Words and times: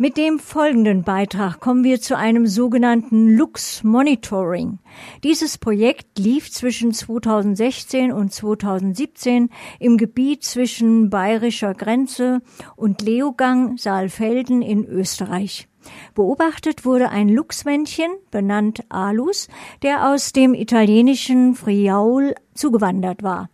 Mit 0.00 0.16
dem 0.16 0.38
folgenden 0.38 1.02
Beitrag 1.02 1.58
kommen 1.58 1.82
wir 1.82 2.00
zu 2.00 2.16
einem 2.16 2.46
sogenannten 2.46 3.30
Lux 3.30 3.82
Monitoring. 3.82 4.78
Dieses 5.24 5.58
Projekt 5.58 6.20
lief 6.20 6.52
zwischen 6.52 6.92
2016 6.92 8.12
und 8.12 8.32
2017 8.32 9.50
im 9.80 9.98
Gebiet 9.98 10.44
zwischen 10.44 11.10
bayerischer 11.10 11.74
Grenze 11.74 12.42
und 12.76 13.02
Leogang 13.02 13.76
Saalfelden 13.76 14.62
in 14.62 14.84
Österreich. 14.84 15.66
Beobachtet 16.14 16.84
wurde 16.84 17.08
ein 17.08 17.28
Luchsmännchen, 17.28 18.12
benannt 18.30 18.84
Alus, 18.90 19.48
der 19.82 20.12
aus 20.12 20.32
dem 20.32 20.54
italienischen 20.54 21.56
Friaul 21.56 22.36
zugewandert 22.54 23.24
war. 23.24 23.50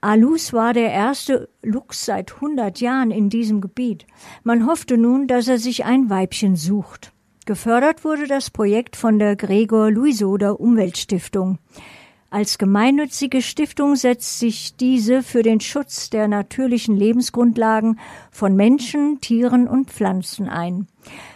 Alus 0.00 0.52
war 0.52 0.74
der 0.74 0.92
erste 0.92 1.48
Luchs 1.60 2.04
seit 2.04 2.36
100 2.36 2.80
Jahren 2.80 3.10
in 3.10 3.30
diesem 3.30 3.60
Gebiet. 3.60 4.06
Man 4.44 4.64
hoffte 4.64 4.96
nun, 4.96 5.26
dass 5.26 5.48
er 5.48 5.58
sich 5.58 5.84
ein 5.84 6.08
Weibchen 6.08 6.54
sucht. 6.54 7.12
Gefördert 7.46 8.04
wurde 8.04 8.28
das 8.28 8.50
Projekt 8.50 8.94
von 8.94 9.18
der 9.18 9.34
Gregor 9.34 9.90
Luisoder 9.90 10.60
Umweltstiftung. 10.60 11.58
Als 12.30 12.58
gemeinnützige 12.58 13.42
Stiftung 13.42 13.96
setzt 13.96 14.38
sich 14.38 14.76
diese 14.76 15.22
für 15.24 15.42
den 15.42 15.60
Schutz 15.60 16.10
der 16.10 16.28
natürlichen 16.28 16.94
Lebensgrundlagen 16.94 17.98
von 18.30 18.54
Menschen, 18.54 19.20
Tieren 19.20 19.66
und 19.66 19.90
Pflanzen 19.90 20.48
ein. 20.48 20.86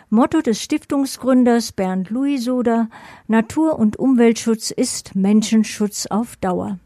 Motto 0.09 0.41
des 0.41 0.63
Stiftungsgründers 0.63 1.73
Bernd 1.73 2.11
Luisoder 2.11 2.91
Natur- 3.27 3.79
und 3.79 3.99
Umweltschutz 3.99 4.71
ist 4.71 5.17
Menschenschutz 5.17 6.07
auf 6.07 6.37
Dauer. 6.37 6.79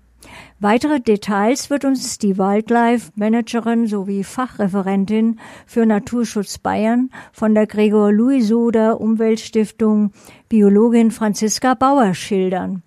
Weitere 0.59 1.01
Details 1.01 1.71
wird 1.71 1.85
uns 1.85 2.19
die 2.19 2.39
Wildlife 2.39 3.13
Managerin 3.15 3.87
sowie 3.87 4.25
Fachreferentin 4.25 5.39
für 5.67 5.87
Naturschutz 5.87 6.59
Bayern 6.59 7.11
von 7.33 7.55
der 7.55 7.67
Gregor 7.67 8.13
Louis-Soder 8.13 9.01
Umweltstiftung 9.01 10.13
Biologin 10.49 11.11
Franziska 11.11 11.75
Bauer 11.75 12.15
schildern. 12.15 12.83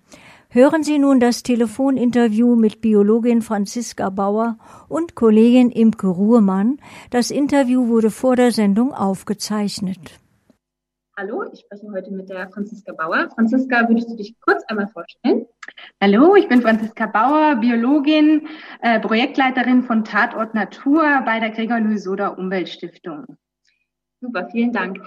Hören 0.52 0.82
Sie 0.82 0.98
nun 0.98 1.20
das 1.20 1.44
Telefoninterview 1.44 2.56
mit 2.56 2.80
Biologin 2.80 3.40
Franziska 3.40 4.10
Bauer 4.10 4.58
und 4.88 5.14
Kollegin 5.14 5.70
Imke 5.70 6.08
Ruhrmann. 6.08 6.78
Das 7.10 7.30
Interview 7.30 7.86
wurde 7.86 8.10
vor 8.10 8.34
der 8.34 8.50
Sendung 8.50 8.92
aufgezeichnet. 8.92 10.18
Hallo, 11.16 11.44
ich 11.52 11.60
spreche 11.60 11.86
heute 11.92 12.10
mit 12.10 12.30
der 12.30 12.48
Franziska 12.48 12.92
Bauer. 12.92 13.28
Franziska, 13.34 13.88
würdest 13.88 14.10
du 14.10 14.16
dich 14.16 14.34
kurz 14.40 14.64
einmal 14.68 14.88
vorstellen? 14.88 15.46
Hallo, 16.02 16.34
ich 16.34 16.48
bin 16.48 16.62
Franziska 16.62 17.04
Bauer, 17.04 17.56
Biologin, 17.56 18.48
äh, 18.80 18.98
Projektleiterin 19.00 19.82
von 19.82 20.02
Tatort 20.02 20.54
Natur 20.54 21.02
bei 21.26 21.38
der 21.40 21.50
Gregor 21.50 21.78
Luisoda 21.78 22.28
Umweltstiftung. 22.28 23.36
Super, 24.22 24.48
vielen 24.50 24.72
Dank. 24.72 24.98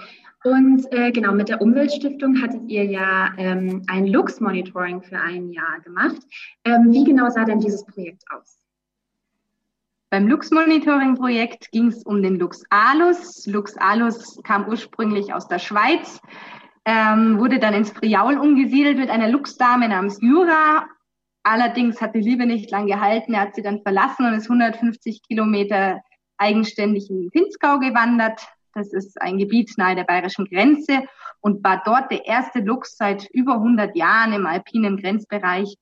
Und 0.44 0.86
äh, 0.92 1.10
genau, 1.10 1.32
mit 1.32 1.48
der 1.48 1.60
Umweltstiftung 1.60 2.40
hattet 2.40 2.62
ihr 2.68 2.84
ja 2.84 3.32
ähm, 3.38 3.82
ein 3.88 4.06
Lux-Monitoring 4.06 5.02
für 5.02 5.18
ein 5.18 5.50
Jahr 5.50 5.80
gemacht. 5.80 6.22
Ähm, 6.64 6.92
wie 6.92 7.02
genau 7.02 7.28
sah 7.28 7.44
denn 7.44 7.58
dieses 7.58 7.84
Projekt 7.84 8.22
aus? 8.30 8.60
Beim 10.10 10.28
Lux-Monitoring-Projekt 10.28 11.72
ging 11.72 11.88
es 11.88 12.04
um 12.04 12.22
den 12.22 12.38
Lux 12.38 12.62
Alus. 12.70 13.48
Lux 13.48 13.76
Alus 13.78 14.40
kam 14.44 14.68
ursprünglich 14.68 15.34
aus 15.34 15.48
der 15.48 15.58
Schweiz, 15.58 16.20
ähm, 16.84 17.38
wurde 17.38 17.58
dann 17.58 17.74
ins 17.74 17.90
Friaul 17.90 18.38
umgesiedelt 18.38 18.98
mit 18.98 19.10
einer 19.10 19.28
Luchsdame 19.28 19.88
namens 19.88 20.18
Jura. 20.20 20.86
Allerdings 21.42 22.00
hat 22.00 22.14
die 22.14 22.20
Liebe 22.20 22.46
nicht 22.46 22.70
lang 22.70 22.86
gehalten. 22.86 23.34
Er 23.34 23.42
hat 23.42 23.54
sie 23.54 23.62
dann 23.62 23.82
verlassen 23.82 24.26
und 24.26 24.34
ist 24.34 24.50
150 24.50 25.22
Kilometer 25.22 26.00
eigenständig 26.36 27.10
in 27.10 27.30
Pinzgau 27.30 27.78
gewandert. 27.78 28.40
Das 28.74 28.92
ist 28.92 29.20
ein 29.20 29.38
Gebiet 29.38 29.72
nahe 29.76 29.94
der 29.94 30.04
bayerischen 30.04 30.46
Grenze 30.46 31.04
und 31.40 31.62
war 31.62 31.82
dort 31.84 32.10
der 32.10 32.26
erste 32.26 32.60
Luchs 32.60 32.96
seit 32.96 33.28
über 33.30 33.54
100 33.54 33.94
Jahren 33.96 34.32
im 34.32 34.46
alpinen 34.46 34.96
Grenzbereich. 34.96 35.76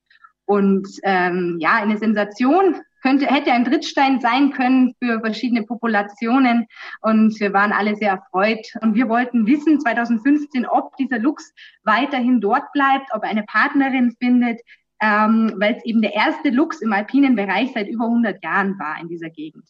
Und 0.45 0.89
ähm, 1.05 1.57
ja, 1.61 1.75
eine 1.75 1.97
Sensation 1.97 2.83
könnte, 3.03 3.27
hätte 3.27 3.53
ein 3.53 3.65
Drittstein 3.65 4.21
sein 4.21 4.53
können 4.53 4.95
für 5.03 5.21
verschiedene 5.21 5.65
Populationen. 5.65 6.67
Und 7.01 7.39
wir 7.41 7.53
waren 7.53 7.73
alle 7.73 7.97
sehr 7.97 8.13
erfreut. 8.13 8.67
Und 8.81 8.95
wir 8.95 9.09
wollten 9.09 9.47
wissen 9.47 9.81
2015, 9.81 10.67
ob 10.67 10.97
dieser 10.97 11.19
Luchs 11.19 11.53
weiterhin 11.83 12.41
dort 12.41 12.73
bleibt, 12.73 13.09
ob 13.13 13.25
er 13.25 13.31
eine 13.31 13.45
Partnerin 13.45 14.15
findet, 14.19 14.61
ähm, 15.01 15.55
weil 15.57 15.75
es 15.75 15.85
eben 15.85 16.01
der 16.01 16.15
erste 16.15 16.51
Luchs 16.51 16.81
im 16.81 16.93
alpinen 16.93 17.35
Bereich 17.35 17.73
seit 17.75 17.89
über 17.89 18.05
100 18.05 18.43
Jahren 18.43 18.79
war 18.79 19.01
in 19.01 19.09
dieser 19.09 19.31
Gegend. 19.31 19.65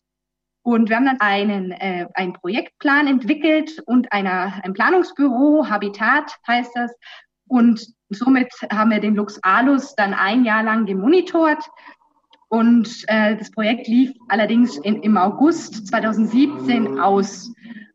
Und 0.64 0.88
wir 0.88 0.97
haben 0.97 1.06
dann 1.06 1.20
einen, 1.20 1.72
äh, 1.72 2.06
einen 2.14 2.34
Projektplan 2.34 3.09
entwickelt 3.09 3.81
und 3.87 4.12
einer, 4.12 4.60
ein 4.62 4.75
Planungsbüro, 4.75 5.69
Habitat 5.69 6.37
heißt 6.47 6.70
das. 6.75 6.94
Und 7.49 7.84
somit 8.10 8.53
haben 8.70 8.91
wir 8.91 9.00
den 9.00 9.16
Lux 9.16 9.41
Alus 9.43 9.94
dann 9.97 10.14
ein 10.14 10.44
Jahr 10.44 10.62
lang 10.62 10.87
gemonitort 10.87 11.64
und 12.53 13.05
äh, 13.07 13.35
das 13.35 13.51
Projekt 13.51 13.89
lief 13.89 14.13
allerdings 14.29 14.77
in, 14.77 15.03
im 15.03 15.17
August 15.17 15.87
2017 15.87 17.01
aus. 17.01 17.51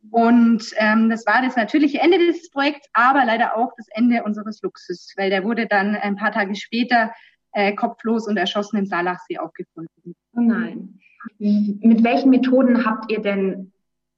Und 0.10 0.64
ähm, 0.78 1.12
das 1.12 1.28
war 1.28 1.44
das 1.44 1.56
natürliche 1.56 2.00
Ende 2.00 2.18
dieses 2.18 2.50
Projekts, 2.50 2.90
aber 2.94 3.24
leider 3.24 3.56
auch 3.56 3.72
das 3.78 3.86
Ende 3.92 4.24
unseres 4.24 4.60
Luxus, 4.64 5.14
weil 5.16 5.30
der 5.30 5.44
wurde 5.44 5.68
dann 5.68 5.96
ein 5.96 6.16
paar 6.16 6.32
Tage 6.32 6.56
später 6.56 7.12
äh, 7.52 7.76
kopflos 7.76 8.28
und 8.28 8.38
erschossen 8.38 8.78
im 8.78 8.88
Saalachsee 8.88 9.38
aufgefunden. 9.38 10.16
Oh 10.36 10.42
nein. 10.42 10.98
Mit 11.38 12.04
welchen 12.04 12.32
Methoden 12.32 12.84
habt 12.84 13.12
ihr 13.12 13.22
denn 13.22 13.72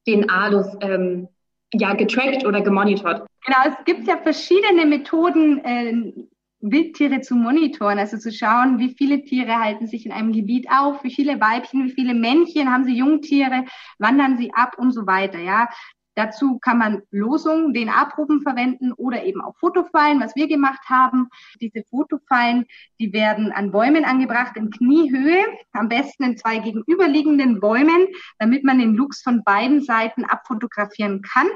den 0.06 0.30
Alus 0.30 0.68
ähm, 0.80 1.28
ja 1.74 1.92
getrackt 1.92 2.46
oder 2.46 2.62
gemonitort? 2.62 3.26
Genau, 3.44 3.58
es 3.66 3.84
gibt 3.84 4.08
ja 4.08 4.16
verschiedene 4.16 4.86
Methoden, 4.86 5.58
äh, 5.66 6.12
Wildtiere 6.60 7.20
zu 7.20 7.34
monitoren, 7.36 7.98
also 7.98 8.18
zu 8.18 8.30
schauen, 8.30 8.78
wie 8.78 8.94
viele 8.96 9.22
Tiere 9.24 9.58
halten 9.58 9.86
sich 9.86 10.04
in 10.06 10.12
einem 10.12 10.32
Gebiet 10.32 10.66
auf, 10.70 11.02
wie 11.04 11.14
viele 11.14 11.40
Weibchen, 11.40 11.84
wie 11.84 11.92
viele 11.92 12.14
Männchen 12.14 12.70
haben 12.70 12.84
sie 12.84 12.96
Jungtiere, 12.96 13.64
wandern 13.98 14.36
sie 14.36 14.52
ab 14.52 14.76
und 14.78 14.92
so 14.92 15.06
weiter, 15.06 15.38
ja. 15.38 15.68
Dazu 16.16 16.58
kann 16.58 16.76
man 16.76 17.02
Losungen, 17.10 17.72
den 17.72 17.88
Abrufen 17.88 18.42
verwenden 18.42 18.92
oder 18.92 19.24
eben 19.24 19.40
auch 19.40 19.56
Fotofallen, 19.58 20.20
was 20.20 20.34
wir 20.34 20.48
gemacht 20.48 20.80
haben. 20.86 21.28
Diese 21.60 21.82
Fotofallen, 21.88 22.66
die 22.98 23.12
werden 23.12 23.52
an 23.52 23.70
Bäumen 23.70 24.04
angebracht 24.04 24.56
in 24.56 24.70
Kniehöhe, 24.70 25.44
am 25.72 25.88
besten 25.88 26.24
in 26.24 26.36
zwei 26.36 26.58
gegenüberliegenden 26.58 27.60
Bäumen, 27.60 28.08
damit 28.38 28.64
man 28.64 28.80
den 28.80 28.94
Luchs 28.94 29.22
von 29.22 29.44
beiden 29.44 29.82
Seiten 29.82 30.24
abfotografieren 30.24 31.22
kann. 31.22 31.48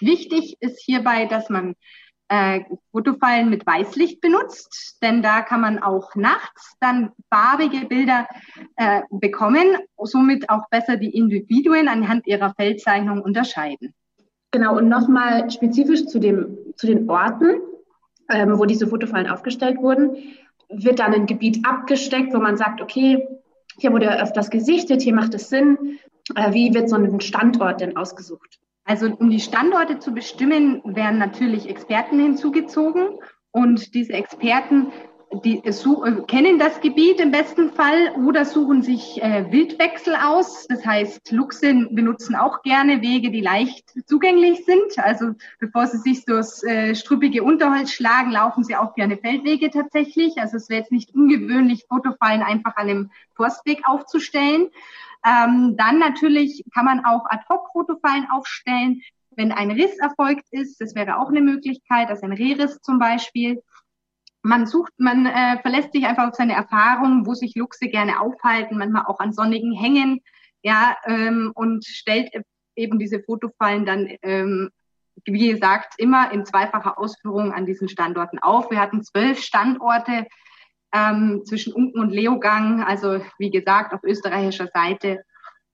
Wichtig 0.00 0.56
ist 0.60 0.80
hierbei, 0.82 1.26
dass 1.26 1.50
man 1.50 1.74
äh, 2.32 2.64
Fotofallen 2.92 3.50
mit 3.50 3.66
Weißlicht 3.66 4.22
benutzt, 4.22 4.96
denn 5.02 5.20
da 5.20 5.42
kann 5.42 5.60
man 5.60 5.82
auch 5.82 6.14
nachts 6.14 6.76
dann 6.80 7.10
farbige 7.30 7.86
Bilder 7.86 8.26
äh, 8.76 9.02
bekommen, 9.10 9.66
somit 10.02 10.48
auch 10.48 10.66
besser 10.70 10.96
die 10.96 11.14
Individuen 11.14 11.88
anhand 11.88 12.26
ihrer 12.26 12.54
Feldzeichnung 12.54 13.20
unterscheiden. 13.20 13.92
Genau, 14.50 14.78
und 14.78 14.88
nochmal 14.88 15.50
spezifisch 15.50 16.06
zu, 16.06 16.18
dem, 16.18 16.56
zu 16.76 16.86
den 16.86 17.10
Orten, 17.10 17.60
ähm, 18.30 18.58
wo 18.58 18.64
diese 18.64 18.86
Fotofallen 18.86 19.28
aufgestellt 19.28 19.76
wurden, 19.76 20.16
wird 20.70 21.00
dann 21.00 21.12
ein 21.12 21.26
Gebiet 21.26 21.66
abgesteckt, 21.66 22.32
wo 22.32 22.38
man 22.38 22.56
sagt, 22.56 22.80
okay, 22.80 23.28
hier 23.76 23.92
wurde 23.92 24.22
öfters 24.22 24.48
gesichtet, 24.48 25.02
hier 25.02 25.14
macht 25.14 25.34
es 25.34 25.50
Sinn. 25.50 25.98
Äh, 26.34 26.54
wie 26.54 26.72
wird 26.72 26.88
so 26.88 26.96
ein 26.96 27.20
Standort 27.20 27.82
denn 27.82 27.98
ausgesucht? 27.98 28.58
Also 28.84 29.06
um 29.06 29.30
die 29.30 29.40
Standorte 29.40 29.98
zu 29.98 30.12
bestimmen, 30.12 30.82
werden 30.84 31.18
natürlich 31.18 31.68
Experten 31.68 32.18
hinzugezogen 32.18 33.18
und 33.52 33.94
diese 33.94 34.12
Experten 34.12 34.92
die 35.44 35.62
äh, 35.64 36.22
kennen 36.26 36.58
das 36.58 36.80
Gebiet 36.80 37.18
im 37.20 37.30
besten 37.30 37.70
Fall 37.70 38.14
oder 38.26 38.44
suchen 38.44 38.82
sich 38.82 39.22
äh, 39.22 39.50
Wildwechsel 39.50 40.14
aus. 40.14 40.66
Das 40.68 40.84
heißt, 40.84 41.32
Luchse 41.32 41.88
benutzen 41.90 42.36
auch 42.36 42.62
gerne 42.62 43.00
Wege, 43.00 43.30
die 43.30 43.40
leicht 43.40 43.92
zugänglich 44.06 44.64
sind. 44.64 44.98
Also 44.98 45.32
bevor 45.58 45.86
sie 45.86 45.98
sich 45.98 46.24
durchs 46.24 46.62
äh, 46.62 46.94
struppige 46.94 47.42
Unterholz 47.42 47.92
schlagen, 47.92 48.30
laufen 48.30 48.64
sie 48.64 48.76
auch 48.76 48.94
gerne 48.94 49.16
Feldwege 49.16 49.70
tatsächlich. 49.70 50.38
Also 50.38 50.56
es 50.58 50.68
wäre 50.68 50.80
jetzt 50.80 50.92
nicht 50.92 51.14
ungewöhnlich, 51.14 51.86
Fotofallen 51.88 52.42
einfach 52.42 52.76
an 52.76 52.88
einem 52.88 53.10
Forstweg 53.34 53.80
aufzustellen. 53.84 54.68
Ähm, 55.24 55.76
dann 55.76 55.98
natürlich 55.98 56.64
kann 56.74 56.84
man 56.84 57.04
auch 57.04 57.24
Ad-Hoc-Fotofallen 57.28 58.28
aufstellen, 58.30 59.02
wenn 59.36 59.52
ein 59.52 59.70
Riss 59.70 59.98
erfolgt 59.98 60.46
ist. 60.50 60.80
Das 60.80 60.94
wäre 60.94 61.18
auch 61.18 61.28
eine 61.28 61.40
Möglichkeit, 61.40 62.08
also 62.08 62.26
ein 62.26 62.32
Rehriss 62.32 62.80
zum 62.80 62.98
Beispiel. 62.98 63.62
Man 64.42 64.66
sucht, 64.66 64.92
man 64.98 65.26
äh, 65.26 65.60
verlässt 65.60 65.92
sich 65.92 66.04
einfach 66.06 66.28
auf 66.28 66.34
seine 66.34 66.54
Erfahrung, 66.54 67.26
wo 67.26 67.34
sich 67.34 67.54
Luchse 67.54 67.86
gerne 67.88 68.20
aufhalten, 68.20 68.76
manchmal 68.76 69.06
auch 69.06 69.20
an 69.20 69.32
sonnigen 69.32 69.72
Hängen, 69.72 70.20
ja, 70.62 70.96
ähm, 71.06 71.52
und 71.54 71.84
stellt 71.84 72.30
eben 72.76 72.98
diese 72.98 73.22
Fotofallen 73.22 73.84
dann, 73.86 74.08
ähm, 74.22 74.70
wie 75.24 75.50
gesagt, 75.50 75.94
immer 75.98 76.32
in 76.32 76.44
zweifacher 76.44 76.98
Ausführung 76.98 77.52
an 77.52 77.66
diesen 77.66 77.88
Standorten 77.88 78.38
auf. 78.38 78.70
Wir 78.70 78.80
hatten 78.80 79.04
zwölf 79.04 79.40
Standorte 79.40 80.26
ähm, 80.92 81.42
zwischen 81.44 81.72
Unken 81.72 82.00
und 82.00 82.10
Leogang, 82.10 82.82
also 82.82 83.20
wie 83.38 83.50
gesagt 83.50 83.92
auf 83.92 84.02
österreichischer 84.02 84.68
Seite. 84.72 85.24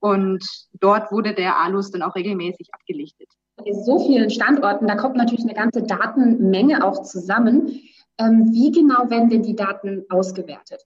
Und 0.00 0.44
dort 0.81 1.11
wurde 1.11 1.35
der 1.35 1.59
Alus 1.59 1.91
dann 1.91 2.03
auch 2.03 2.15
regelmäßig 2.15 2.69
abgelichtet. 2.73 3.29
Bei 3.56 3.73
so 3.73 3.99
vielen 4.06 4.31
Standorten, 4.31 4.87
da 4.87 4.94
kommt 4.94 5.17
natürlich 5.17 5.44
eine 5.44 5.55
ganze 5.55 5.82
Datenmenge 5.82 6.85
auch 6.85 7.03
zusammen. 7.03 7.81
Ähm, 8.19 8.53
wie 8.53 8.70
genau 8.70 9.11
werden 9.11 9.29
denn 9.29 9.43
die 9.43 9.56
Daten 9.56 10.05
ausgewertet? 10.09 10.82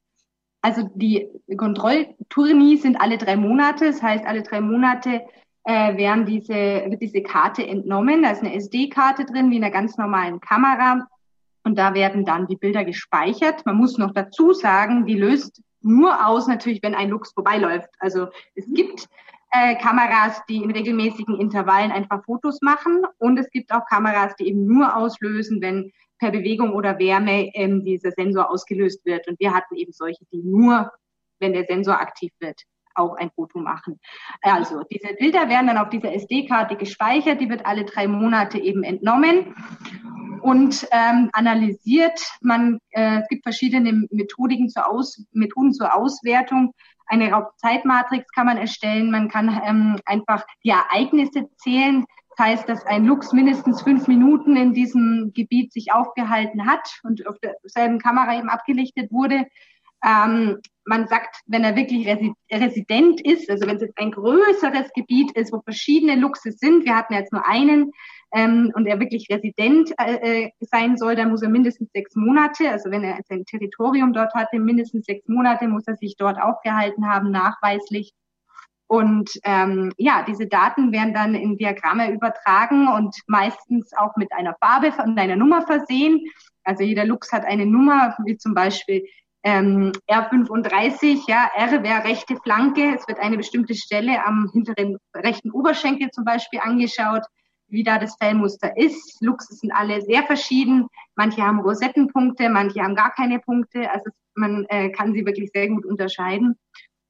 Also 0.62 0.88
die 0.94 1.28
Kontrolltournis 1.56 2.82
sind 2.82 2.96
alle 3.00 3.18
drei 3.18 3.36
Monate. 3.36 3.86
Das 3.86 4.02
heißt, 4.02 4.24
alle 4.24 4.42
drei 4.42 4.60
Monate 4.60 5.22
äh, 5.64 5.96
werden 5.96 6.24
diese, 6.24 6.54
wird 6.54 7.02
diese 7.02 7.22
Karte 7.22 7.66
entnommen. 7.66 8.22
Da 8.22 8.30
ist 8.30 8.42
eine 8.42 8.54
SD-Karte 8.54 9.24
drin, 9.24 9.50
wie 9.50 9.56
in 9.56 9.64
einer 9.64 9.72
ganz 9.72 9.98
normalen 9.98 10.40
Kamera. 10.40 11.06
Und 11.64 11.78
da 11.78 11.94
werden 11.94 12.24
dann 12.24 12.46
die 12.46 12.56
Bilder 12.56 12.84
gespeichert. 12.84 13.64
Man 13.66 13.76
muss 13.76 13.98
noch 13.98 14.12
dazu 14.12 14.52
sagen, 14.52 15.06
die 15.06 15.14
löst 15.14 15.62
nur 15.80 16.26
aus 16.26 16.46
natürlich, 16.46 16.82
wenn 16.82 16.94
ein 16.94 17.10
Lux 17.10 17.32
vorbeiläuft. 17.32 17.88
Also 17.98 18.28
es 18.54 18.66
gibt 18.72 19.08
äh, 19.50 19.76
Kameras, 19.76 20.40
die 20.48 20.62
in 20.62 20.70
regelmäßigen 20.70 21.38
Intervallen 21.38 21.92
einfach 21.92 22.24
Fotos 22.24 22.60
machen 22.62 23.04
und 23.18 23.38
es 23.38 23.50
gibt 23.50 23.72
auch 23.72 23.84
Kameras, 23.86 24.34
die 24.36 24.48
eben 24.48 24.66
nur 24.66 24.96
auslösen, 24.96 25.60
wenn 25.60 25.92
per 26.18 26.30
Bewegung 26.30 26.72
oder 26.72 26.98
Wärme 26.98 27.50
ähm, 27.54 27.84
dieser 27.84 28.12
Sensor 28.12 28.50
ausgelöst 28.50 29.04
wird. 29.04 29.26
Und 29.28 29.38
wir 29.40 29.52
hatten 29.52 29.74
eben 29.74 29.92
solche, 29.92 30.24
die 30.32 30.42
nur, 30.42 30.90
wenn 31.40 31.52
der 31.52 31.64
Sensor 31.64 32.00
aktiv 32.00 32.32
wird, 32.38 32.62
auch 32.94 33.14
ein 33.16 33.30
Foto 33.34 33.58
machen. 33.58 33.98
Also 34.42 34.82
diese 34.90 35.14
Bilder 35.14 35.48
werden 35.48 35.66
dann 35.66 35.78
auf 35.78 35.88
dieser 35.88 36.12
SD-Karte 36.14 36.76
gespeichert, 36.76 37.40
die 37.40 37.48
wird 37.48 37.66
alle 37.66 37.84
drei 37.84 38.06
Monate 38.06 38.58
eben 38.58 38.84
entnommen 38.84 39.54
und 40.42 40.86
ähm, 40.90 41.30
analysiert. 41.32 42.20
Man, 42.40 42.78
äh, 42.90 43.20
es 43.20 43.28
gibt 43.28 43.44
verschiedene 43.44 44.06
Methodiken 44.10 44.68
zur 44.68 44.90
Aus, 44.90 45.24
Methoden 45.32 45.72
zur 45.72 45.94
Auswertung. 45.94 46.74
Eine 47.06 47.30
Raubzeitmatrix 47.30 48.30
kann 48.32 48.46
man 48.46 48.56
erstellen. 48.56 49.10
Man 49.10 49.28
kann 49.28 49.60
ähm, 49.64 50.00
einfach 50.06 50.44
die 50.64 50.70
Ereignisse 50.70 51.48
zählen. 51.56 52.04
Das 52.36 52.46
heißt, 52.46 52.68
dass 52.68 52.86
ein 52.86 53.04
Lux 53.04 53.32
mindestens 53.32 53.82
fünf 53.82 54.08
Minuten 54.08 54.56
in 54.56 54.72
diesem 54.72 55.32
Gebiet 55.34 55.72
sich 55.72 55.92
aufgehalten 55.92 56.66
hat 56.66 57.00
und 57.02 57.26
auf 57.26 57.36
derselben 57.38 57.98
Kamera 57.98 58.38
eben 58.38 58.48
abgelichtet 58.48 59.12
wurde. 59.12 59.46
Ähm, 60.04 60.58
man 60.84 61.06
sagt, 61.06 61.36
wenn 61.46 61.64
er 61.64 61.76
wirklich 61.76 62.06
Resident 62.50 63.20
ist, 63.20 63.48
also 63.50 63.66
wenn 63.66 63.76
es 63.76 63.82
jetzt 63.82 63.98
ein 63.98 64.10
größeres 64.10 64.92
Gebiet 64.94 65.30
ist, 65.32 65.52
wo 65.52 65.60
verschiedene 65.60 66.16
Luchse 66.16 66.52
sind, 66.52 66.84
wir 66.84 66.96
hatten 66.96 67.14
jetzt 67.14 67.32
nur 67.32 67.46
einen, 67.46 67.92
ähm, 68.32 68.72
und 68.74 68.86
er 68.86 68.98
wirklich 68.98 69.28
Resident 69.30 69.92
äh, 69.98 70.44
äh, 70.44 70.50
sein 70.60 70.96
soll, 70.96 71.14
dann 71.14 71.30
muss 71.30 71.42
er 71.42 71.50
mindestens 71.50 71.90
sechs 71.92 72.16
Monate, 72.16 72.70
also 72.70 72.90
wenn 72.90 73.04
er 73.04 73.20
sein 73.28 73.44
Territorium 73.44 74.12
dort 74.12 74.34
hatte, 74.34 74.58
mindestens 74.58 75.04
sechs 75.04 75.28
Monate 75.28 75.68
muss 75.68 75.86
er 75.86 75.96
sich 75.96 76.16
dort 76.16 76.40
aufgehalten 76.40 77.06
haben, 77.06 77.30
nachweislich. 77.30 78.12
Und 78.86 79.30
ähm, 79.44 79.92
ja, 79.96 80.22
diese 80.26 80.46
Daten 80.46 80.92
werden 80.92 81.14
dann 81.14 81.34
in 81.34 81.56
Diagramme 81.56 82.12
übertragen 82.12 82.88
und 82.88 83.16
meistens 83.26 83.92
auch 83.96 84.16
mit 84.16 84.32
einer 84.32 84.54
Farbe 84.60 84.92
und 85.02 85.18
einer 85.18 85.36
Nummer 85.36 85.62
versehen. 85.62 86.20
Also 86.64 86.84
jeder 86.84 87.04
Lux 87.06 87.32
hat 87.32 87.44
eine 87.44 87.64
Nummer, 87.64 88.16
wie 88.24 88.36
zum 88.36 88.54
Beispiel 88.54 89.06
ähm, 89.44 89.92
R35, 90.08 91.28
ja, 91.28 91.50
R 91.56 91.82
wäre 91.82 92.04
rechte 92.04 92.36
Flanke. 92.36 92.94
Es 92.94 93.06
wird 93.08 93.18
eine 93.18 93.36
bestimmte 93.36 93.74
Stelle 93.74 94.24
am 94.24 94.50
hinteren 94.52 94.98
rechten 95.14 95.50
Oberschenkel 95.50 96.10
zum 96.10 96.24
Beispiel 96.24 96.60
angeschaut, 96.60 97.22
wie 97.68 97.82
da 97.82 97.98
das 97.98 98.16
Fellmuster 98.16 98.76
ist. 98.76 99.20
Luchse 99.20 99.54
sind 99.54 99.72
alle 99.72 100.00
sehr 100.02 100.22
verschieden. 100.24 100.86
Manche 101.16 101.42
haben 101.42 101.60
Rosettenpunkte, 101.60 102.48
manche 102.50 102.82
haben 102.82 102.94
gar 102.94 103.12
keine 103.12 103.40
Punkte. 103.40 103.90
Also 103.90 104.10
man 104.34 104.64
äh, 104.68 104.90
kann 104.90 105.12
sie 105.12 105.26
wirklich 105.26 105.50
sehr 105.52 105.68
gut 105.68 105.84
unterscheiden. 105.84 106.56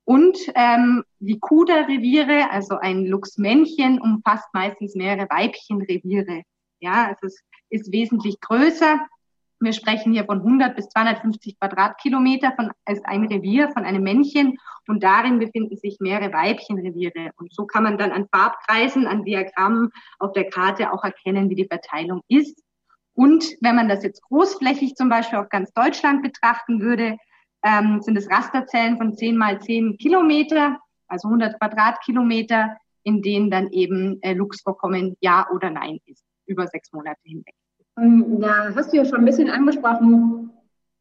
Und 0.04 0.36
ähm, 0.54 1.04
die 1.20 1.38
Kuda-Reviere, 1.38 2.50
also 2.50 2.76
ein 2.78 3.06
Luchsmännchen, 3.06 4.00
umfasst 4.00 4.48
meistens 4.52 4.94
mehrere 4.94 5.28
Weibchenreviere. 5.30 6.42
Ja, 6.80 7.08
also 7.08 7.26
es 7.26 7.42
ist 7.68 7.92
wesentlich 7.92 8.40
größer. 8.40 9.00
Wir 9.62 9.72
sprechen 9.72 10.12
hier 10.12 10.24
von 10.24 10.38
100 10.38 10.74
bis 10.74 10.88
250 10.88 11.58
Quadratkilometer 11.60 12.52
von 12.56 12.72
als 12.84 13.00
ein 13.04 13.26
Revier 13.26 13.70
von 13.70 13.84
einem 13.84 14.02
Männchen 14.02 14.58
und 14.88 15.04
darin 15.04 15.38
befinden 15.38 15.76
sich 15.76 15.98
mehrere 16.00 16.32
Weibchenreviere. 16.32 17.30
Und 17.36 17.52
so 17.52 17.64
kann 17.64 17.84
man 17.84 17.96
dann 17.96 18.10
an 18.10 18.26
Farbkreisen, 18.32 19.06
an 19.06 19.24
Diagrammen 19.24 19.90
auf 20.18 20.32
der 20.32 20.50
Karte 20.50 20.92
auch 20.92 21.04
erkennen, 21.04 21.48
wie 21.48 21.54
die 21.54 21.68
Verteilung 21.68 22.22
ist. 22.26 22.60
Und 23.14 23.44
wenn 23.60 23.76
man 23.76 23.88
das 23.88 24.02
jetzt 24.02 24.22
großflächig 24.22 24.96
zum 24.96 25.08
Beispiel 25.08 25.38
auf 25.38 25.48
ganz 25.48 25.72
Deutschland 25.72 26.22
betrachten 26.22 26.80
würde, 26.80 27.16
ähm, 27.62 28.00
sind 28.00 28.16
es 28.16 28.28
Rasterzellen 28.28 28.96
von 28.96 29.14
10 29.14 29.36
mal 29.36 29.60
10 29.60 29.96
Kilometer, 29.98 30.80
also 31.06 31.28
100 31.28 31.60
Quadratkilometer, 31.60 32.76
in 33.04 33.22
denen 33.22 33.48
dann 33.48 33.70
eben 33.70 34.20
äh, 34.22 34.32
Luchsvorkommen 34.32 35.16
Ja 35.20 35.48
oder 35.54 35.70
Nein 35.70 36.00
ist, 36.06 36.24
über 36.46 36.66
sechs 36.66 36.92
Monate 36.92 37.20
hinweg. 37.22 37.54
Ähm, 37.98 38.38
ja, 38.40 38.74
hast 38.74 38.92
du 38.92 38.96
ja 38.96 39.04
schon 39.04 39.18
ein 39.18 39.24
bisschen 39.24 39.50
angesprochen, 39.50 40.50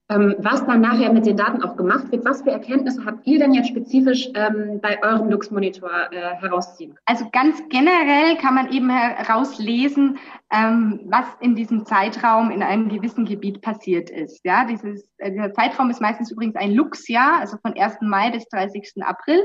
ähm, 0.09 0.35
was 0.39 0.65
dann 0.65 0.81
nachher 0.81 1.13
mit 1.13 1.25
den 1.25 1.38
Daten 1.38 1.63
auch 1.63 1.77
gemacht 1.77 2.11
wird. 2.11 2.25
Was 2.25 2.41
für 2.41 2.51
Erkenntnisse 2.51 3.05
habt 3.05 3.25
ihr 3.25 3.39
denn 3.39 3.53
jetzt 3.53 3.69
spezifisch 3.69 4.29
ähm, 4.35 4.79
bei 4.81 5.01
eurem 5.01 5.29
Lux-Monitor 5.29 5.89
äh, 6.11 6.35
herausziehen? 6.35 6.97
Also 7.05 7.29
ganz 7.31 7.61
generell 7.69 8.35
kann 8.38 8.55
man 8.55 8.71
eben 8.71 8.89
herauslesen, 8.89 10.17
was 10.49 11.25
in 11.39 11.55
diesem 11.55 11.85
Zeitraum 11.85 12.51
in 12.51 12.61
einem 12.61 12.89
gewissen 12.89 13.23
Gebiet 13.23 13.61
passiert 13.61 14.09
ist. 14.09 14.43
Ja, 14.43 14.65
dieses, 14.65 15.09
äh, 15.17 15.31
dieser 15.31 15.53
Zeitraum 15.53 15.89
ist 15.89 16.01
meistens 16.01 16.29
übrigens 16.29 16.57
ein 16.57 16.73
Lux-Jahr, 16.73 17.39
also 17.39 17.55
von 17.61 17.73
1. 17.77 18.01
Mai 18.01 18.31
bis 18.31 18.45
30. 18.49 19.01
April. 19.01 19.41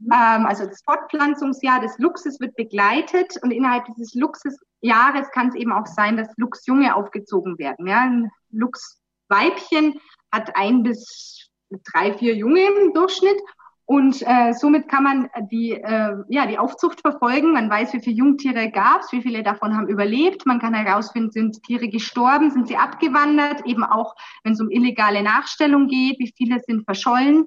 Ähm, 0.00 0.46
also 0.46 0.66
das 0.66 0.82
Fortpflanzungsjahr 0.84 1.80
des 1.80 1.98
Luchses 1.98 2.38
wird 2.40 2.54
begleitet 2.56 3.36
und 3.42 3.50
innerhalb 3.50 3.86
dieses 3.86 4.14
Luchsjahres 4.14 5.30
kann 5.32 5.48
es 5.48 5.54
eben 5.54 5.72
auch 5.72 5.86
sein, 5.86 6.16
dass 6.16 6.28
Luchsjunge 6.36 6.94
aufgezogen 6.94 7.58
werden. 7.58 7.86
Ja, 7.86 8.00
ein 8.00 8.30
Luchsweibchen 8.50 9.94
hat 10.32 10.54
ein 10.56 10.82
bis 10.82 11.48
drei, 11.92 12.12
vier 12.14 12.34
Junge 12.34 12.60
im 12.60 12.92
Durchschnitt 12.92 13.40
und 13.88 14.20
äh, 14.26 14.52
somit 14.52 14.88
kann 14.88 15.04
man 15.04 15.30
die, 15.52 15.70
äh, 15.70 16.16
ja, 16.28 16.46
die 16.46 16.58
Aufzucht 16.58 17.00
verfolgen. 17.02 17.52
Man 17.52 17.70
weiß, 17.70 17.92
wie 17.92 18.00
viele 18.00 18.16
Jungtiere 18.16 18.70
gab 18.70 19.02
es, 19.02 19.12
wie 19.12 19.22
viele 19.22 19.44
davon 19.44 19.76
haben 19.76 19.88
überlebt. 19.88 20.44
Man 20.44 20.58
kann 20.58 20.74
herausfinden, 20.74 21.30
sind 21.30 21.62
Tiere 21.62 21.88
gestorben, 21.88 22.50
sind 22.50 22.66
sie 22.66 22.76
abgewandert, 22.76 23.64
eben 23.64 23.84
auch, 23.84 24.16
wenn 24.42 24.54
es 24.54 24.60
um 24.60 24.70
illegale 24.70 25.22
Nachstellung 25.22 25.86
geht, 25.86 26.18
wie 26.18 26.32
viele 26.36 26.58
sind 26.66 26.84
verschollen. 26.84 27.46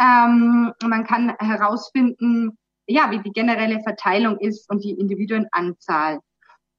Ähm, 0.00 0.72
man 0.82 1.04
kann 1.04 1.34
herausfinden, 1.38 2.58
ja, 2.86 3.10
wie 3.10 3.20
die 3.20 3.32
generelle 3.32 3.80
Verteilung 3.80 4.38
ist 4.38 4.68
und 4.70 4.84
die 4.84 4.92
Individuenanzahl. 4.92 6.20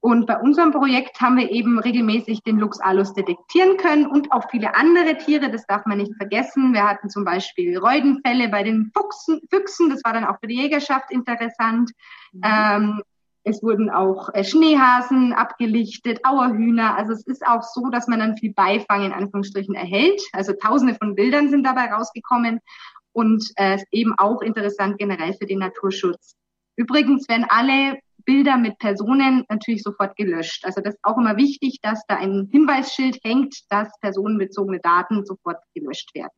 Und 0.00 0.26
bei 0.26 0.38
unserem 0.38 0.70
Projekt 0.70 1.20
haben 1.20 1.36
wir 1.36 1.50
eben 1.50 1.80
regelmäßig 1.80 2.42
den 2.42 2.58
Lux 2.58 2.78
alus 2.80 3.12
detektieren 3.14 3.76
können 3.76 4.06
und 4.06 4.30
auch 4.30 4.48
viele 4.50 4.76
andere 4.76 5.16
Tiere, 5.16 5.50
das 5.50 5.66
darf 5.66 5.84
man 5.86 5.98
nicht 5.98 6.14
vergessen. 6.16 6.74
Wir 6.74 6.84
hatten 6.84 7.10
zum 7.10 7.24
Beispiel 7.24 7.76
Reudenfälle 7.76 8.48
bei 8.48 8.62
den 8.62 8.92
Fuchsen, 8.94 9.40
Füchsen, 9.50 9.90
das 9.90 10.04
war 10.04 10.12
dann 10.12 10.24
auch 10.24 10.38
für 10.38 10.46
die 10.46 10.60
Jägerschaft 10.60 11.10
interessant. 11.10 11.90
Mhm. 12.32 12.40
Ähm, 12.44 13.02
es 13.42 13.62
wurden 13.62 13.90
auch 13.90 14.28
äh, 14.34 14.44
Schneehasen 14.44 15.32
abgelichtet, 15.32 16.24
Auerhühner. 16.24 16.96
Also 16.96 17.12
es 17.12 17.26
ist 17.26 17.46
auch 17.46 17.62
so, 17.62 17.88
dass 17.90 18.06
man 18.06 18.18
dann 18.18 18.36
viel 18.36 18.52
Beifang 18.52 19.04
in 19.04 19.12
Anführungsstrichen 19.12 19.74
erhält. 19.74 20.20
Also 20.32 20.52
tausende 20.52 20.94
von 20.94 21.14
Bildern 21.14 21.48
sind 21.48 21.64
dabei 21.64 21.86
rausgekommen 21.92 22.60
und 23.16 23.50
äh, 23.56 23.78
eben 23.92 24.12
auch 24.18 24.42
interessant 24.42 24.98
generell 24.98 25.32
für 25.32 25.46
den 25.46 25.60
Naturschutz. 25.60 26.36
Übrigens 26.76 27.26
werden 27.30 27.46
alle 27.48 27.98
Bilder 28.26 28.58
mit 28.58 28.78
Personen 28.78 29.44
natürlich 29.48 29.82
sofort 29.82 30.16
gelöscht. 30.16 30.66
Also 30.66 30.82
das 30.82 30.94
ist 30.94 31.00
auch 31.02 31.16
immer 31.16 31.38
wichtig, 31.38 31.78
dass 31.80 32.04
da 32.08 32.16
ein 32.16 32.48
Hinweisschild 32.52 33.18
hängt, 33.24 33.54
dass 33.70 33.88
personenbezogene 34.00 34.80
Daten 34.80 35.24
sofort 35.24 35.58
gelöscht 35.74 36.14
werden. 36.14 36.32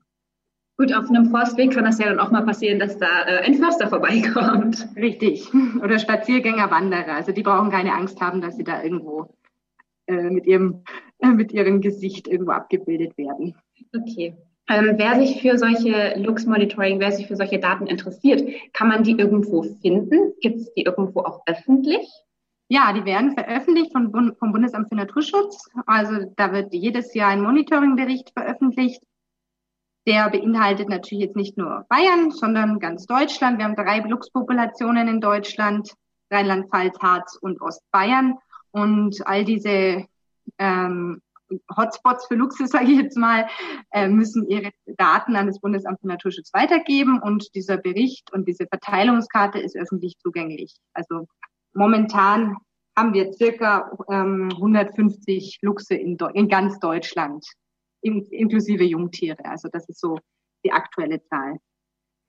Gut, 0.77 0.95
auf 0.95 1.09
einem 1.09 1.31
Forstweg 1.31 1.73
kann 1.73 1.85
das 1.85 1.99
ja 1.99 2.07
dann 2.07 2.21
auch 2.21 2.31
mal 2.31 2.45
passieren, 2.45 2.79
dass 2.79 2.97
da 2.99 3.25
äh, 3.27 3.41
ein 3.41 3.55
Förster 3.55 3.89
vorbeikommt. 3.89 4.89
Richtig. 4.95 5.53
Oder 5.83 5.99
Spaziergänger, 5.99 6.71
Wanderer. 6.71 7.15
Also 7.15 7.33
die 7.33 7.43
brauchen 7.43 7.71
keine 7.71 7.93
Angst 7.93 8.21
haben, 8.21 8.41
dass 8.41 8.57
sie 8.57 8.63
da 8.63 8.85
irgendwo 8.85 9.35
äh, 10.07 10.31
mit 10.31 10.47
ihrem 10.47 10.85
äh, 11.19 11.33
mit 11.33 11.51
ihrem 11.51 11.81
Gesicht 11.81 12.29
irgendwo 12.29 12.53
abgebildet 12.53 13.19
werden. 13.19 13.57
Okay. 13.93 14.37
Ähm, 14.69 14.95
wer 14.97 15.19
sich 15.19 15.41
für 15.41 15.57
solche 15.57 16.15
Lux-Monitoring, 16.17 17.01
wer 17.01 17.13
sich 17.13 17.27
für 17.27 17.37
solche 17.37 17.59
Daten 17.59 17.87
interessiert, 17.87 18.43
kann 18.75 18.89
man 18.89 19.03
die 19.03 19.13
irgendwo 19.13 19.63
finden? 19.63 20.35
Gibt 20.41 20.57
es 20.59 20.75
die 20.75 20.83
irgendwo 20.83 21.21
auch 21.21 21.43
öffentlich? 21.47 22.07
Ja, 22.71 22.93
die 22.93 23.07
werden 23.07 23.33
veröffentlicht 23.33 23.93
vom, 23.93 24.13
vom 24.13 24.53
Bundesamt 24.53 24.91
für 24.91 24.95
Naturschutz. 24.95 25.71
Also 25.87 26.31
da 26.37 26.53
wird 26.53 26.75
jedes 26.75 27.15
Jahr 27.15 27.31
ein 27.31 27.41
Monitoringbericht 27.41 28.31
veröffentlicht. 28.35 29.03
Der 30.07 30.29
beinhaltet 30.29 30.91
natürlich 30.91 31.25
jetzt 31.25 31.37
nicht 31.37 31.57
nur 31.57 31.87
Bayern, 31.89 32.31
sondern 32.31 32.79
ganz 32.79 33.07
Deutschland. 33.07 33.59
Wir 33.59 33.65
haben 33.65 33.75
drei 33.77 34.01
Luchspopulationen 34.01 35.09
in 35.09 35.21
Deutschland, 35.21 35.95
Rheinland-Pfalz, 36.31 36.99
Harz 37.01 37.39
und 37.41 37.61
Ostbayern. 37.63 38.35
Und 38.71 39.27
all 39.27 39.47
diese 39.47 40.05
ähm, 40.59 41.23
Hotspots 41.76 42.26
für 42.26 42.35
Luchse, 42.35 42.67
sage 42.67 42.93
ich 42.93 42.99
jetzt 42.99 43.17
mal, 43.17 43.49
äh, 43.90 44.09
müssen 44.09 44.49
ihre 44.49 44.71
Daten 44.87 45.37
an 45.37 45.47
das 45.47 45.61
Bundesamt 45.61 46.00
für 46.00 46.09
Naturschutz 46.09 46.52
weitergeben 46.52 47.21
und 47.21 47.55
dieser 47.55 47.76
Bericht 47.76 48.33
und 48.33 48.47
diese 48.49 48.67
Verteilungskarte 48.67 49.59
ist 49.59 49.76
öffentlich 49.76 50.17
zugänglich. 50.19 50.76
Also 50.93 51.26
momentan 51.75 52.57
haben 52.97 53.14
wir 53.14 53.33
circa 53.33 53.97
ähm, 54.11 54.49
150 54.52 55.61
Luchse 55.62 55.95
in, 55.95 56.17
in 56.35 56.49
ganz 56.49 56.81
Deutschland, 56.81 57.47
in, 58.02 58.25
inklusive 58.31 58.85
Jungtiere. 58.85 59.45
Also 59.45 59.69
das 59.71 59.88
ist 59.88 60.00
so 60.00 60.19
die 60.64 60.73
aktuelle 60.73 61.23
Zahl. 61.23 61.59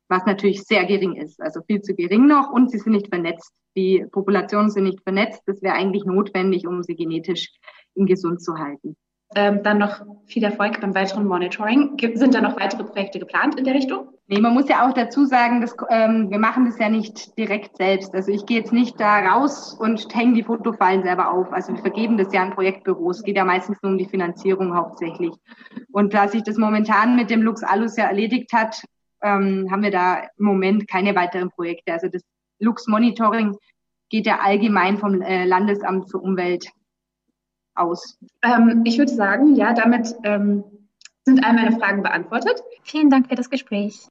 Was 0.09 0.25
natürlich 0.25 0.63
sehr 0.63 0.85
gering 0.85 1.15
ist, 1.15 1.39
also 1.41 1.61
viel 1.61 1.81
zu 1.81 1.93
gering 1.95 2.25
noch 2.25 2.49
und 2.51 2.71
sie 2.71 2.79
sind 2.79 2.93
nicht 2.93 3.09
vernetzt. 3.09 3.51
Die 3.75 4.05
Populationen 4.11 4.71
sind 4.71 4.83
nicht 4.83 5.01
vernetzt. 5.03 5.41
Das 5.45 5.61
wäre 5.61 5.75
eigentlich 5.75 6.03
notwendig, 6.05 6.65
um 6.65 6.81
sie 6.81 6.95
genetisch 6.95 7.51
gesund 7.95 8.41
zu 8.41 8.57
halten. 8.57 8.95
Ähm, 9.35 9.61
dann 9.61 9.77
noch 9.77 10.01
viel 10.25 10.43
Erfolg 10.43 10.81
beim 10.81 10.95
weiteren 10.95 11.27
Monitoring. 11.27 11.97
Gibt, 11.97 12.17
sind 12.17 12.33
da 12.33 12.41
noch 12.41 12.59
weitere 12.59 12.83
Projekte 12.83 13.19
geplant 13.19 13.59
in 13.59 13.63
der 13.63 13.75
Richtung? 13.75 14.09
Nee, 14.27 14.39
man 14.39 14.53
muss 14.55 14.69
ja 14.69 14.87
auch 14.87 14.93
dazu 14.93 15.25
sagen, 15.25 15.61
dass, 15.61 15.75
ähm, 15.89 16.31
wir 16.31 16.39
machen 16.39 16.65
das 16.65 16.79
ja 16.79 16.89
nicht 16.89 17.37
direkt 17.37 17.77
selbst. 17.77 18.13
Also 18.15 18.31
ich 18.31 18.45
gehe 18.47 18.57
jetzt 18.57 18.73
nicht 18.73 18.99
da 18.99 19.19
raus 19.19 19.75
und 19.79 20.13
hänge 20.15 20.33
die 20.33 20.43
Fotofallen 20.43 21.03
selber 21.03 21.31
auf. 21.31 21.51
Also 21.53 21.73
wir 21.73 21.81
vergeben 21.81 22.17
das 22.17 22.33
ja 22.33 22.41
an 22.41 22.55
Projektbüros. 22.55 23.17
Es 23.17 23.23
geht 23.23 23.37
ja 23.37 23.45
meistens 23.45 23.77
nur 23.83 23.91
um 23.91 23.97
die 23.99 24.05
Finanzierung 24.05 24.75
hauptsächlich. 24.75 25.33
Und 25.91 26.13
da 26.13 26.27
sich 26.27 26.43
das 26.43 26.57
momentan 26.57 27.15
mit 27.15 27.29
dem 27.29 27.43
Lux 27.43 27.63
Alus 27.63 27.97
ja 27.97 28.05
erledigt 28.05 28.51
hat, 28.51 28.83
ähm, 29.21 29.67
haben 29.71 29.83
wir 29.83 29.91
da 29.91 30.21
im 30.37 30.45
Moment 30.45 30.87
keine 30.87 31.15
weiteren 31.15 31.51
Projekte. 31.51 31.93
Also 31.93 32.07
das 32.07 32.23
Lux 32.59 32.87
Monitoring 32.87 33.55
geht 34.09 34.25
ja 34.25 34.39
allgemein 34.39 34.97
vom 34.97 35.21
äh, 35.21 35.45
Landesamt 35.45 36.09
für 36.09 36.17
Umwelt 36.17 36.71
aus? 37.79 38.17
Ähm, 38.43 38.83
ich 38.85 38.97
würde 38.97 39.13
sagen, 39.13 39.55
ja, 39.55 39.73
damit 39.73 40.15
ähm, 40.23 40.63
sind 41.25 41.43
all 41.45 41.53
meine 41.53 41.77
Fragen 41.77 42.03
beantwortet. 42.03 42.61
Vielen 42.83 43.09
Dank 43.09 43.27
für 43.27 43.35
das 43.35 43.49
Gespräch. 43.49 44.07